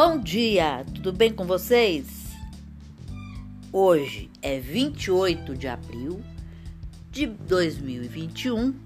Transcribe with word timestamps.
Bom 0.00 0.16
dia, 0.16 0.86
tudo 0.94 1.12
bem 1.12 1.32
com 1.32 1.44
vocês? 1.44 2.28
Hoje 3.72 4.30
é 4.40 4.60
28 4.60 5.56
de 5.56 5.66
abril 5.66 6.22
de 7.10 7.26
2021 7.26 8.76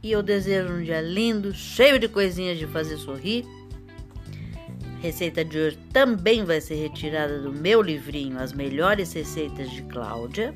e 0.00 0.12
eu 0.12 0.22
desejo 0.22 0.72
um 0.74 0.80
dia 0.80 1.00
lindo, 1.00 1.52
cheio 1.52 1.98
de 1.98 2.06
coisinhas 2.06 2.56
de 2.56 2.68
fazer 2.68 2.98
sorrir. 2.98 3.44
Receita 5.02 5.44
de 5.44 5.58
hoje 5.58 5.78
também 5.92 6.44
vai 6.44 6.60
ser 6.60 6.76
retirada 6.76 7.40
do 7.40 7.52
meu 7.52 7.82
livrinho 7.82 8.38
As 8.38 8.52
Melhores 8.52 9.12
Receitas 9.12 9.68
de 9.72 9.82
Cláudia. 9.82 10.54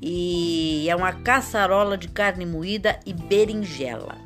E 0.00 0.88
é 0.88 0.94
uma 0.94 1.12
caçarola 1.12 1.98
de 1.98 2.06
carne 2.06 2.46
moída 2.46 3.00
e 3.04 3.12
berinjela. 3.12 4.25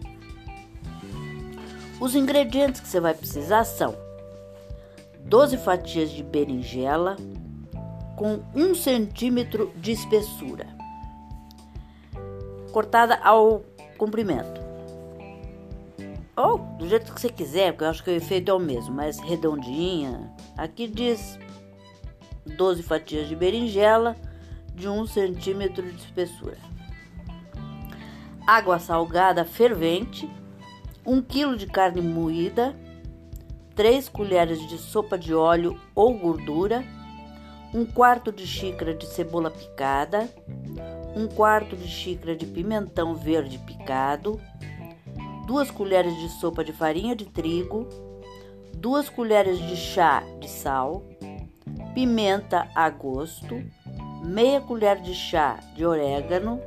Os 2.01 2.15
ingredientes 2.15 2.81
que 2.81 2.89
você 2.89 2.99
vai 2.99 3.13
precisar 3.13 3.63
são 3.65 3.95
12 5.21 5.59
fatias 5.59 6.11
de 6.11 6.23
berinjela 6.23 7.17
com 8.17 8.41
1 8.55 8.75
centímetro 8.75 9.71
de 9.77 9.93
espessura, 9.93 10.67
cortada 12.73 13.17
ao 13.23 13.63
comprimento. 13.99 14.61
Ou 16.35 16.57
do 16.79 16.89
jeito 16.89 17.13
que 17.13 17.21
você 17.21 17.29
quiser, 17.29 17.73
porque 17.73 17.85
eu 17.85 17.89
acho 17.91 18.03
que 18.03 18.11
o 18.11 18.15
efeito 18.15 18.51
é 18.51 18.55
o 18.55 18.59
mesmo, 18.59 18.95
mas 18.95 19.19
redondinha. 19.19 20.33
Aqui 20.57 20.87
diz 20.87 21.39
12 22.47 22.83
fatias 22.83 23.29
de 23.29 23.37
berinjela 23.37 24.17
de 24.75 24.89
1 24.89 25.07
centímetro 25.07 25.87
de 25.93 26.03
espessura. 26.03 26.57
Água 28.47 28.79
salgada 28.79 29.45
fervente 29.45 30.27
1 31.07 31.23
kg 31.23 31.57
de 31.57 31.67
carne 31.67 32.03
moída, 32.03 32.77
3 33.75 34.09
colheres 34.09 34.67
de 34.69 34.77
sopa 34.77 35.17
de 35.17 35.35
óleo 35.35 35.81
ou 35.95 36.13
gordura, 36.19 36.85
1 37.73 37.87
quarto 37.87 38.31
de 38.31 38.47
xícara 38.47 38.95
de 38.95 39.07
cebola 39.07 39.51
picada, 39.51 40.29
1 41.17 41.29
quarto 41.29 41.77
de 41.77 41.89
xícara 41.89 42.37
de 42.37 42.45
pimentão 42.47 43.15
verde 43.15 43.59
picado, 43.59 44.41
2 45.47 45.71
colheres 45.71 46.15
de 46.19 46.29
sopa 46.29 46.63
de 46.63 46.73
farinha 46.73 47.17
de 47.17 47.25
trigo, 47.25 47.89
2 48.75 49.09
colheres 49.09 49.59
de 49.59 49.77
chá 49.77 50.23
de 50.39 50.49
sal, 50.49 51.03
pimenta 51.95 52.69
a 52.75 52.91
gosto, 52.91 53.63
meia 54.23 54.61
colher 54.61 55.01
de 55.01 55.15
chá 55.15 55.59
de 55.75 55.87
orégano, 55.87 56.61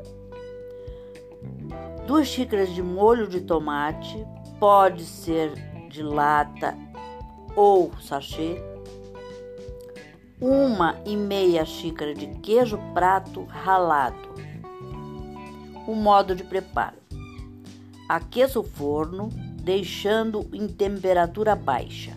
2 2.05 2.27
xícaras 2.27 2.69
de 2.73 2.83
molho 2.83 3.27
de 3.27 3.39
tomate, 3.41 4.25
pode 4.59 5.05
ser 5.05 5.53
de 5.89 6.03
lata 6.03 6.77
ou 7.55 7.91
sachê, 8.01 8.61
uma 10.41 10.99
e 11.05 11.15
meia 11.15 11.63
xícara 11.63 12.13
de 12.13 12.27
queijo 12.27 12.77
prato 12.93 13.45
ralado. 13.45 14.33
O 15.87 15.95
modo 15.95 16.35
de 16.35 16.43
preparo: 16.43 16.97
aqueça 18.09 18.59
o 18.59 18.63
forno, 18.63 19.29
deixando 19.61 20.45
em 20.51 20.67
temperatura 20.67 21.55
baixa. 21.55 22.11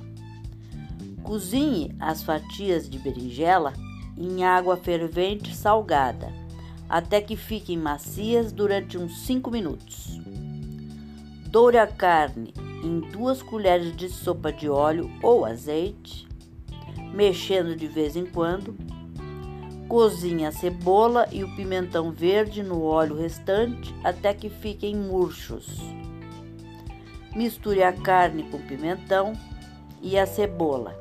Cozinhe 1.23 1.95
as 2.01 2.23
fatias 2.25 2.89
de 2.91 2.99
berinjela 2.99 3.73
em 4.19 4.45
água 4.45 4.77
fervente 4.77 5.55
salgada 5.55 6.46
até 6.89 7.21
que 7.21 7.37
fiquem 7.37 7.77
macias 7.77 8.53
durante 8.53 8.97
uns 8.97 9.27
5 9.27 9.51
minutos. 9.51 10.21
Doure 11.49 11.79
a 11.79 11.87
carne 11.87 12.53
em 12.83 13.01
duas 13.01 13.43
colheres 13.43 13.97
de 13.97 14.09
sopa 14.09 14.53
de 14.53 14.69
óleo 14.69 15.11
ou 15.23 15.45
azeite, 15.45 16.29
mexendo 17.13 17.75
de 17.75 17.87
vez 17.87 18.17
em 18.17 18.27
quando. 18.27 18.77
Cozinhe 19.89 20.45
a 20.45 20.53
cebola 20.53 21.29
e 21.31 21.45
o 21.45 21.57
pimentão 21.57 22.11
verde 22.11 22.63
no 22.63 22.83
óleo 22.83 23.17
restante 23.17 23.95
até 24.03 24.35
que 24.35 24.51
fiquem 24.51 24.97
murchos. 24.97 25.81
Misture 27.35 27.83
a 27.83 27.93
carne 27.93 28.45
com 28.45 28.57
o 28.57 28.67
pimentão 28.67 29.33
e 30.03 30.19
a 30.19 30.27
cebola. 30.27 30.99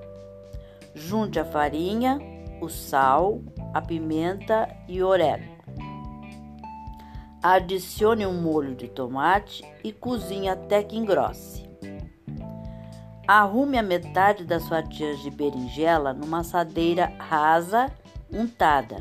Junte 0.94 1.40
a 1.40 1.46
farinha, 1.46 2.20
o 2.62 2.70
sal, 2.70 3.42
a 3.74 3.82
pimenta 3.82 4.70
e 4.88 5.02
o 5.02 5.08
orégano. 5.08 5.55
Adicione 7.48 8.26
um 8.26 8.42
molho 8.42 8.74
de 8.74 8.88
tomate 8.88 9.64
e 9.84 9.92
cozinhe 9.92 10.50
até 10.50 10.82
que 10.82 10.98
engrosse. 10.98 11.70
Arrume 13.28 13.78
a 13.78 13.84
metade 13.84 14.44
das 14.44 14.68
fatias 14.68 15.20
de 15.22 15.30
berinjela 15.30 16.12
numa 16.12 16.40
assadeira 16.40 17.14
rasa 17.20 17.92
untada. 18.34 18.98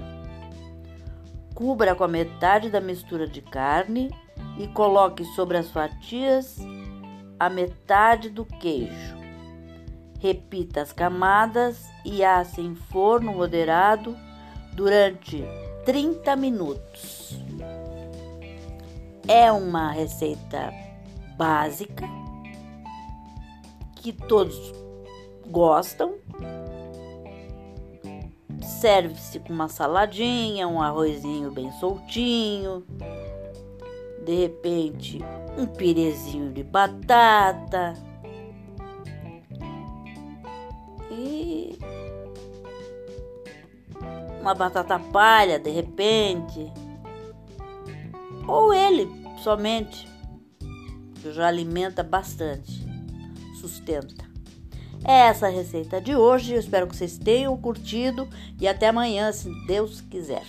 Cubra 1.54 1.94
com 1.94 2.04
a 2.04 2.08
metade 2.08 2.68
da 2.68 2.82
mistura 2.82 3.26
de 3.26 3.40
carne 3.40 4.10
e 4.58 4.68
coloque 4.68 5.24
sobre 5.24 5.56
as 5.56 5.70
fatias 5.70 6.58
a 7.40 7.48
metade 7.48 8.28
do 8.28 8.44
queijo. 8.44 9.16
Repita 10.20 10.82
as 10.82 10.92
camadas 10.92 11.88
e 12.04 12.22
asse 12.22 12.60
em 12.60 12.74
forno 12.74 13.32
moderado 13.32 14.14
durante 14.74 15.42
30 15.86 16.36
minutos. 16.36 17.43
É 19.26 19.50
uma 19.50 19.90
receita 19.90 20.72
básica 21.36 22.06
que 23.96 24.12
todos 24.12 24.54
gostam. 25.46 26.16
Serve-se 28.60 29.40
com 29.40 29.52
uma 29.52 29.68
saladinha, 29.68 30.68
um 30.68 30.80
arrozinho 30.80 31.50
bem 31.50 31.72
soltinho, 31.72 32.84
de 34.24 34.34
repente 34.34 35.20
um 35.56 35.66
pirezinho 35.66 36.52
de 36.52 36.62
batata. 36.62 37.94
E 41.10 41.78
uma 44.40 44.54
batata 44.54 44.98
palha 44.98 45.58
de 45.58 45.70
repente 45.70 46.70
ou 48.46 48.72
ele 48.72 49.08
somente, 49.42 50.08
que 51.20 51.32
já 51.32 51.46
alimenta 51.46 52.02
bastante, 52.02 52.86
sustenta. 53.60 54.24
É 55.04 55.26
essa 55.26 55.46
a 55.46 55.50
receita 55.50 56.00
de 56.00 56.16
hoje. 56.16 56.54
Eu 56.54 56.60
espero 56.60 56.86
que 56.86 56.96
vocês 56.96 57.18
tenham 57.18 57.56
curtido 57.56 58.26
e 58.58 58.66
até 58.66 58.88
amanhã, 58.88 59.30
se 59.32 59.50
Deus 59.66 60.00
quiser. 60.00 60.44